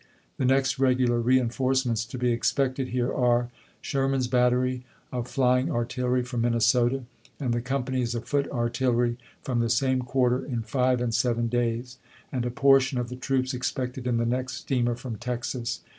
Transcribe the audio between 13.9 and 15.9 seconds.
in the next steamer from Texas.